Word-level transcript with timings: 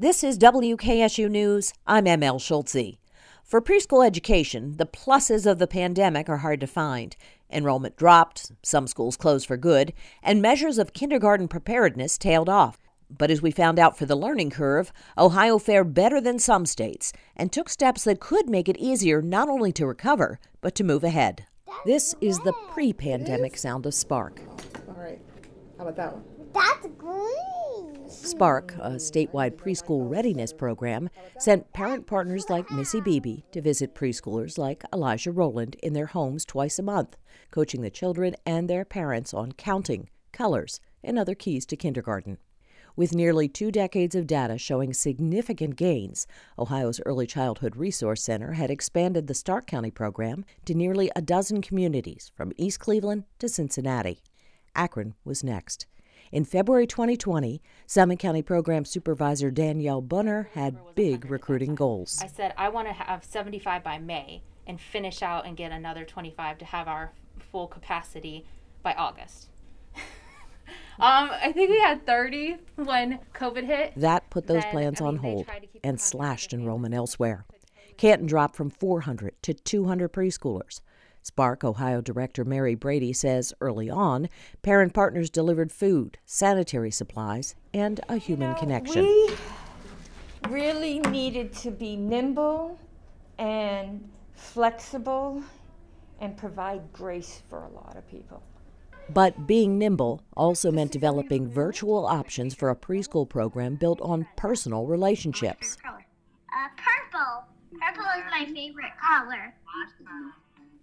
This 0.00 0.22
is 0.22 0.38
WKSU 0.38 1.28
News. 1.28 1.74
I'm 1.84 2.04
ML 2.04 2.40
Schultze. 2.40 2.98
For 3.42 3.60
preschool 3.60 4.06
education, 4.06 4.76
the 4.76 4.86
pluses 4.86 5.44
of 5.44 5.58
the 5.58 5.66
pandemic 5.66 6.28
are 6.28 6.36
hard 6.36 6.60
to 6.60 6.68
find. 6.68 7.16
Enrollment 7.50 7.96
dropped, 7.96 8.52
some 8.62 8.86
schools 8.86 9.16
closed 9.16 9.48
for 9.48 9.56
good, 9.56 9.92
and 10.22 10.40
measures 10.40 10.78
of 10.78 10.92
kindergarten 10.92 11.48
preparedness 11.48 12.16
tailed 12.16 12.48
off. 12.48 12.78
But 13.10 13.32
as 13.32 13.42
we 13.42 13.50
found 13.50 13.80
out 13.80 13.98
for 13.98 14.06
the 14.06 14.14
learning 14.14 14.50
curve, 14.50 14.92
Ohio 15.18 15.58
fared 15.58 15.94
better 15.94 16.20
than 16.20 16.38
some 16.38 16.64
states 16.64 17.12
and 17.34 17.50
took 17.50 17.68
steps 17.68 18.04
that 18.04 18.20
could 18.20 18.48
make 18.48 18.68
it 18.68 18.76
easier 18.78 19.20
not 19.20 19.48
only 19.48 19.72
to 19.72 19.84
recover, 19.84 20.38
but 20.60 20.76
to 20.76 20.84
move 20.84 21.02
ahead. 21.02 21.46
This 21.84 22.14
is 22.20 22.38
the 22.38 22.52
pre 22.70 22.92
pandemic 22.92 23.56
sound 23.56 23.84
of 23.84 23.94
Spark. 23.94 24.40
All 24.86 24.94
right. 24.94 25.18
How 25.76 25.88
about 25.88 25.96
that 25.96 26.12
one? 26.12 26.24
That's 26.52 26.86
green. 26.96 27.67
Spark, 28.38 28.72
a 28.78 28.90
statewide 28.90 29.56
preschool 29.56 30.08
readiness 30.08 30.52
program, 30.52 31.10
sent 31.40 31.72
parent 31.72 32.06
partners 32.06 32.48
like 32.48 32.70
Missy 32.70 33.00
Beebe 33.00 33.42
to 33.50 33.60
visit 33.60 33.96
preschoolers 33.96 34.56
like 34.56 34.84
Elijah 34.94 35.32
Rowland 35.32 35.74
in 35.82 35.92
their 35.92 36.06
homes 36.06 36.44
twice 36.44 36.78
a 36.78 36.84
month, 36.84 37.16
coaching 37.50 37.82
the 37.82 37.90
children 37.90 38.36
and 38.46 38.70
their 38.70 38.84
parents 38.84 39.34
on 39.34 39.50
counting, 39.50 40.08
colors, 40.30 40.78
and 41.02 41.18
other 41.18 41.34
keys 41.34 41.66
to 41.66 41.76
kindergarten. 41.76 42.38
With 42.94 43.12
nearly 43.12 43.48
two 43.48 43.72
decades 43.72 44.14
of 44.14 44.28
data 44.28 44.56
showing 44.56 44.94
significant 44.94 45.74
gains, 45.74 46.28
Ohio's 46.56 47.00
Early 47.04 47.26
Childhood 47.26 47.74
Resource 47.74 48.22
Center 48.22 48.52
had 48.52 48.70
expanded 48.70 49.26
the 49.26 49.34
Stark 49.34 49.66
County 49.66 49.90
program 49.90 50.44
to 50.66 50.74
nearly 50.74 51.10
a 51.16 51.22
dozen 51.22 51.60
communities 51.60 52.30
from 52.36 52.52
East 52.56 52.78
Cleveland 52.78 53.24
to 53.40 53.48
Cincinnati. 53.48 54.22
Akron 54.76 55.14
was 55.24 55.42
next. 55.42 55.88
In 56.30 56.44
February 56.44 56.86
2020, 56.86 57.62
Summit 57.86 58.18
County 58.18 58.42
Program 58.42 58.84
Supervisor 58.84 59.50
Danielle 59.50 60.02
Bunner 60.02 60.50
had 60.52 60.76
big 60.94 61.30
recruiting 61.30 61.74
goals. 61.74 62.20
I 62.22 62.26
said 62.26 62.52
I 62.58 62.68
want 62.68 62.86
to 62.88 62.92
have 62.92 63.24
75 63.24 63.82
by 63.82 63.98
May 63.98 64.42
and 64.66 64.78
finish 64.78 65.22
out 65.22 65.46
and 65.46 65.56
get 65.56 65.72
another 65.72 66.04
25 66.04 66.58
to 66.58 66.64
have 66.66 66.86
our 66.86 67.12
full 67.50 67.66
capacity 67.66 68.44
by 68.82 68.92
August. 68.92 69.48
um, 70.98 71.30
I 71.32 71.50
think 71.54 71.70
we 71.70 71.80
had 71.80 72.04
30 72.04 72.58
when 72.76 73.20
COVID 73.34 73.64
hit. 73.64 73.94
That 73.96 74.28
put 74.28 74.46
those 74.46 74.62
Then, 74.64 74.72
plans 74.72 75.00
I 75.00 75.06
on 75.06 75.14
mean, 75.14 75.22
they 75.22 75.28
hold 75.30 75.46
tried 75.46 75.60
to 75.60 75.66
keep 75.66 75.80
and 75.82 75.98
slashed 75.98 76.52
enrollment 76.52 76.94
elsewhere. 76.94 77.46
Canton 77.96 78.26
dropped 78.26 78.54
from 78.54 78.68
400 78.68 79.42
to 79.42 79.54
200 79.54 80.12
preschoolers. 80.12 80.82
Spark 81.22 81.64
Ohio 81.64 82.00
Director 82.00 82.44
Mary 82.44 82.74
Brady 82.74 83.12
says 83.12 83.52
early 83.60 83.90
on, 83.90 84.28
parent 84.62 84.94
partners 84.94 85.30
delivered 85.30 85.70
food, 85.70 86.18
sanitary 86.24 86.90
supplies, 86.90 87.54
and 87.74 88.00
a 88.08 88.16
human 88.16 88.54
connection. 88.54 89.04
We 89.04 89.36
really 90.48 91.00
needed 91.00 91.52
to 91.54 91.70
be 91.70 91.96
nimble 91.96 92.78
and 93.38 94.08
flexible 94.34 95.42
and 96.20 96.36
provide 96.36 96.92
grace 96.92 97.42
for 97.48 97.64
a 97.64 97.68
lot 97.68 97.96
of 97.96 98.08
people. 98.10 98.42
But 99.10 99.46
being 99.46 99.78
nimble 99.78 100.22
also 100.36 100.70
meant 100.70 100.92
developing 100.92 101.48
virtual 101.48 102.06
options 102.06 102.54
for 102.54 102.68
a 102.68 102.76
preschool 102.76 103.28
program 103.28 103.76
built 103.76 104.00
on 104.02 104.26
personal 104.36 104.86
relationships. 104.86 105.76
Color. 105.76 106.04
Uh, 106.52 106.68
purple. 106.76 107.44
Purple 107.80 108.04
is 108.18 108.24
my 108.30 108.44
favorite 108.52 108.92
color. 109.00 109.54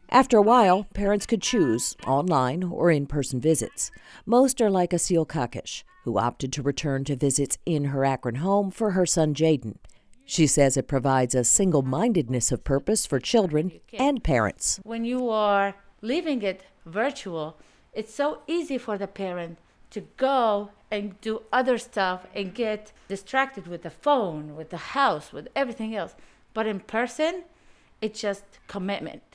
After 0.09 0.37
a 0.37 0.41
while, 0.41 0.85
parents 0.93 1.25
could 1.25 1.41
choose 1.41 1.95
online 2.05 2.63
or 2.63 2.91
in 2.91 3.07
person 3.07 3.39
visits. 3.39 3.91
Most 4.25 4.61
are 4.61 4.69
like 4.69 4.91
Asil 4.91 5.27
Kakish, 5.27 5.83
who 6.03 6.17
opted 6.17 6.53
to 6.53 6.61
return 6.61 7.03
to 7.05 7.15
visits 7.15 7.57
in 7.65 7.85
her 7.85 8.05
Akron 8.05 8.35
home 8.35 8.71
for 8.71 8.91
her 8.91 9.05
son 9.05 9.33
Jaden. 9.33 9.77
She 10.23 10.47
says 10.47 10.77
it 10.77 10.87
provides 10.87 11.35
a 11.35 11.43
single 11.43 11.81
mindedness 11.81 12.51
of 12.51 12.63
purpose 12.63 13.05
for 13.05 13.19
children 13.19 13.79
and 13.93 14.23
parents. 14.23 14.79
when 14.83 15.05
you 15.05 15.29
are 15.29 15.75
leaving 16.01 16.41
it 16.41 16.63
virtual, 16.85 17.57
it's 17.93 18.13
so 18.13 18.41
easy 18.47 18.77
for 18.77 18.97
the 18.97 19.07
parent 19.07 19.57
to 19.91 20.01
go 20.17 20.69
and 20.91 21.19
do 21.21 21.41
other 21.51 21.77
stuff 21.77 22.25
and 22.33 22.53
get 22.53 22.91
distracted 23.07 23.67
with 23.67 23.81
the 23.81 23.89
phone, 23.89 24.55
with 24.55 24.69
the 24.69 24.77
house, 24.77 25.31
with 25.31 25.47
everything 25.55 25.95
else. 25.95 26.15
But 26.53 26.67
in 26.67 26.79
person, 26.79 27.43
it's 28.01 28.19
just 28.19 28.43
commitment. 28.67 29.34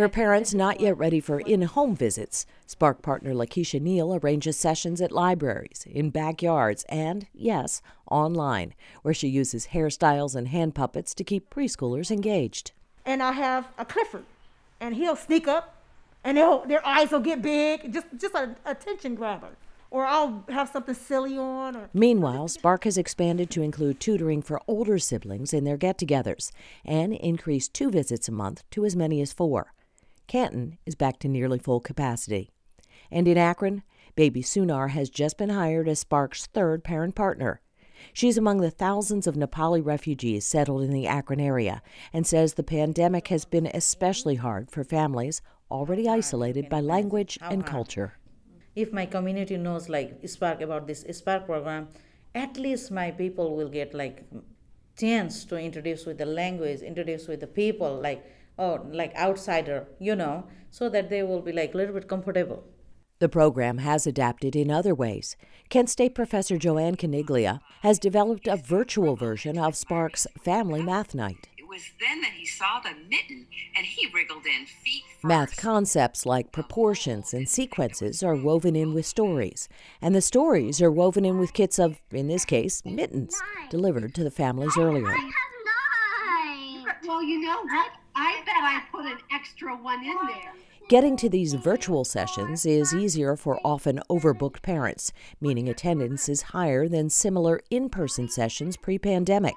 For 0.00 0.08
parents 0.08 0.54
not 0.54 0.80
yet 0.80 0.96
ready 0.96 1.20
for 1.20 1.40
in 1.40 1.60
home 1.60 1.94
visits, 1.94 2.46
Spark 2.64 3.02
partner 3.02 3.34
Lakeisha 3.34 3.82
Neal 3.82 4.14
arranges 4.14 4.56
sessions 4.56 5.02
at 5.02 5.12
libraries, 5.12 5.86
in 5.86 6.08
backyards, 6.08 6.86
and, 6.88 7.26
yes, 7.34 7.82
online, 8.10 8.72
where 9.02 9.12
she 9.12 9.28
uses 9.28 9.66
hairstyles 9.74 10.34
and 10.34 10.48
hand 10.48 10.74
puppets 10.74 11.12
to 11.12 11.22
keep 11.22 11.50
preschoolers 11.50 12.10
engaged. 12.10 12.72
And 13.04 13.22
I 13.22 13.32
have 13.32 13.68
a 13.76 13.84
Clifford, 13.84 14.24
and 14.80 14.94
he'll 14.94 15.16
sneak 15.16 15.46
up, 15.46 15.76
and 16.24 16.38
they'll, 16.38 16.64
their 16.64 16.86
eyes 16.86 17.10
will 17.10 17.20
get 17.20 17.42
big, 17.42 17.92
just 17.92 18.06
just 18.16 18.34
an 18.34 18.56
attention 18.64 19.14
grabber. 19.14 19.50
Or 19.90 20.06
I'll 20.06 20.44
have 20.48 20.70
something 20.70 20.94
silly 20.94 21.36
on, 21.36 21.76
or 21.76 21.90
Meanwhile, 21.92 22.48
Spark 22.48 22.84
has 22.84 22.96
expanded 22.96 23.50
to 23.50 23.60
include 23.60 24.00
tutoring 24.00 24.40
for 24.40 24.62
older 24.66 24.98
siblings 24.98 25.52
in 25.52 25.64
their 25.64 25.76
get 25.76 25.98
togethers 25.98 26.52
and 26.86 27.12
increased 27.12 27.74
two 27.74 27.90
visits 27.90 28.28
a 28.28 28.32
month 28.32 28.62
to 28.70 28.86
as 28.86 28.96
many 28.96 29.20
as 29.20 29.34
four. 29.34 29.74
Canton 30.30 30.78
is 30.86 30.94
back 30.94 31.18
to 31.18 31.28
nearly 31.28 31.58
full 31.58 31.80
capacity. 31.80 32.52
And 33.10 33.26
in 33.26 33.36
Akron, 33.36 33.82
baby 34.14 34.44
Sunar 34.44 34.90
has 34.90 35.10
just 35.10 35.36
been 35.36 35.48
hired 35.48 35.88
as 35.88 35.98
Spark's 35.98 36.46
third 36.46 36.84
parent 36.84 37.16
partner. 37.16 37.60
She's 38.12 38.38
among 38.38 38.58
the 38.58 38.70
thousands 38.70 39.26
of 39.26 39.34
Nepali 39.34 39.84
refugees 39.84 40.46
settled 40.46 40.82
in 40.82 40.92
the 40.92 41.08
Akron 41.08 41.40
area 41.40 41.82
and 42.12 42.24
says 42.24 42.54
the 42.54 42.62
pandemic 42.62 43.26
has 43.26 43.44
been 43.44 43.66
especially 43.74 44.36
hard 44.36 44.70
for 44.70 44.84
families 44.84 45.42
already 45.68 46.08
isolated 46.08 46.68
by 46.68 46.78
language 46.80 47.36
and 47.42 47.66
culture. 47.66 48.12
if 48.76 48.92
my 48.92 49.06
community 49.06 49.56
knows 49.56 49.88
like 49.88 50.10
spark 50.28 50.60
about 50.60 50.86
this 50.86 51.04
spark 51.10 51.44
program 51.44 51.88
at 52.36 52.56
least 52.56 52.92
my 52.92 53.10
people 53.10 53.56
will 53.56 53.68
get 53.68 53.94
like 53.94 54.22
chance 54.96 55.44
to 55.44 55.56
introduce 55.56 56.06
with 56.06 56.18
the 56.18 56.24
language 56.24 56.80
introduce 56.82 57.26
with 57.26 57.40
the 57.40 57.52
people 57.62 58.00
like 58.00 58.24
oh 58.60 58.74
like 59.00 59.14
outsider 59.16 59.78
you 59.98 60.14
know 60.14 60.44
so 60.70 60.88
that 60.88 61.10
they 61.10 61.22
will 61.22 61.40
be 61.40 61.52
like 61.60 61.74
a 61.74 61.76
little 61.76 61.94
bit 62.00 62.08
comfortable 62.14 62.62
The 63.20 63.28
program 63.28 63.78
has 63.84 64.06
adapted 64.06 64.54
in 64.56 64.70
other 64.70 64.94
ways. 64.94 65.36
Kent 65.72 65.90
State 65.94 66.14
professor 66.18 66.56
Joanne 66.56 66.96
Caniglia 66.96 67.60
has 67.82 67.98
developed 67.98 68.46
a 68.48 68.56
virtual 68.56 69.14
version 69.14 69.58
of 69.58 69.76
Spark's 69.76 70.26
Family 70.42 70.82
Math 70.82 71.12
Night. 71.14 71.42
It 71.58 71.68
was 71.68 71.82
then 72.00 72.22
that 72.22 72.32
he 72.32 72.46
saw 72.46 72.80
the 72.80 72.94
mitten 73.12 73.46
and 73.76 73.84
he 73.84 74.08
wriggled 74.14 74.46
in 74.46 74.64
feet 74.64 75.04
first. 75.20 75.24
Math 75.32 75.52
concepts 75.58 76.24
like 76.24 76.50
proportions 76.50 77.34
and 77.34 77.46
sequences 77.46 78.22
are 78.22 78.34
woven 78.48 78.74
in 78.74 78.94
with 78.94 79.04
stories, 79.04 79.68
and 80.00 80.14
the 80.14 80.22
stories 80.22 80.80
are 80.80 80.90
woven 81.02 81.26
in 81.26 81.36
with 81.38 81.52
kits 81.52 81.78
of, 81.78 82.00
in 82.10 82.26
this 82.28 82.46
case, 82.46 82.82
mittens, 82.86 83.38
delivered 83.68 84.14
to 84.14 84.24
the 84.24 84.30
families 84.42 84.78
earlier. 84.78 85.08
I 85.08 85.30
have 85.36 86.84
nine. 86.86 86.96
Well, 87.06 87.22
you 87.22 87.38
know 87.42 87.60
what? 87.64 87.90
I 88.22 88.42
bet 88.44 88.54
I 88.54 88.82
put 88.92 89.06
an 89.06 89.18
extra 89.32 89.74
one 89.74 90.04
in 90.04 90.14
there. 90.26 90.52
Getting 90.90 91.16
to 91.16 91.30
these 91.30 91.54
virtual 91.54 92.04
sessions 92.04 92.66
is 92.66 92.92
easier 92.92 93.34
for 93.34 93.58
often 93.64 94.02
overbooked 94.10 94.60
parents, 94.60 95.10
meaning 95.40 95.70
attendance 95.70 96.28
is 96.28 96.42
higher 96.52 96.86
than 96.86 97.08
similar 97.08 97.62
in 97.70 97.88
person 97.88 98.28
sessions 98.28 98.76
pre 98.76 98.98
pandemic. 98.98 99.54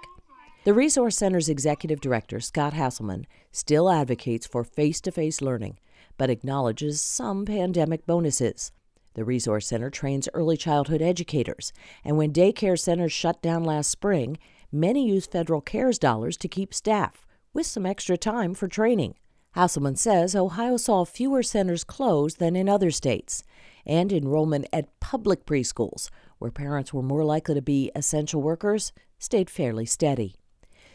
The 0.64 0.74
Resource 0.74 1.18
Center's 1.18 1.50
executive 1.50 2.00
director, 2.00 2.40
Scott 2.40 2.74
Hasselman, 2.74 3.26
still 3.52 3.90
advocates 3.90 4.48
for 4.48 4.64
face 4.64 5.02
to 5.02 5.12
face 5.12 5.42
learning, 5.42 5.78
but 6.18 6.30
acknowledges 6.30 7.02
some 7.02 7.46
pandemic 7.46 8.06
bonuses. 8.06 8.72
The 9.16 9.26
Resource 9.26 9.68
Center 9.68 9.90
trains 9.90 10.30
early 10.34 10.56
childhood 10.56 11.02
educators, 11.02 11.74
and 12.06 12.18
when 12.18 12.32
daycare 12.32 12.80
centers 12.80 13.12
shut 13.12 13.42
down 13.42 13.66
last 13.66 13.92
spring, 13.92 14.38
many 14.72 15.06
used 15.06 15.34
federal 15.34 15.60
CARES 15.60 16.00
dollars 16.00 16.38
to 16.38 16.48
keep 16.48 16.74
staff, 16.74 17.26
with 17.54 17.66
some 17.66 17.86
extra 17.86 18.18
time 18.18 18.54
for 18.54 18.68
training. 18.68 19.16
Hasselman 19.56 19.98
says 19.98 20.36
Ohio 20.36 20.78
saw 20.78 21.06
fewer 21.06 21.44
centers 21.44 21.84
close 21.84 22.36
than 22.36 22.56
in 22.56 22.68
other 22.68 22.90
states, 22.90 23.44
and 23.86 24.12
enrollment 24.12 24.66
at 24.74 25.00
public 25.00 25.46
preschools, 25.46 26.10
where 26.40 26.52
parents 26.52 26.94
were 26.94 27.04
more 27.04 27.24
likely 27.24 27.56
to 27.56 27.62
be 27.62 27.92
essential 27.96 28.42
workers, 28.42 28.92
stayed 29.20 29.50
fairly 29.50 29.86
steady. 29.86 30.36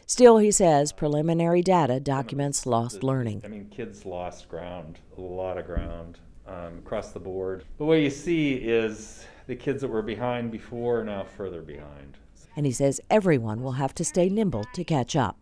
Still, 0.05 0.39
he 0.39 0.51
says 0.51 0.91
preliminary 0.91 1.61
data 1.61 1.99
documents 1.99 2.65
lost 2.65 3.03
learning. 3.03 3.43
I 3.45 3.47
mean, 3.47 3.69
kids 3.69 4.05
lost 4.05 4.49
ground, 4.49 4.99
a 5.17 5.21
lot 5.21 5.57
of 5.57 5.65
ground 5.65 6.17
um, 6.47 6.79
across 6.79 7.11
the 7.11 7.19
board. 7.19 7.63
But 7.77 7.85
what 7.85 7.99
you 7.99 8.09
see 8.09 8.55
is 8.55 9.23
the 9.47 9.55
kids 9.55 9.81
that 9.81 9.87
were 9.87 10.01
behind 10.01 10.51
before 10.51 11.01
are 11.01 11.03
now 11.03 11.23
further 11.23 11.61
behind. 11.61 12.17
And 12.55 12.65
he 12.65 12.71
says 12.71 12.99
everyone 13.09 13.61
will 13.61 13.73
have 13.73 13.93
to 13.95 14.03
stay 14.03 14.29
nimble 14.29 14.65
to 14.73 14.83
catch 14.83 15.15
up. 15.15 15.37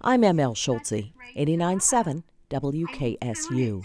I'm 0.00 0.22
ML 0.22 0.56
Schultze, 0.56 1.12
89.7 1.36 2.22
WKSU. 2.50 3.82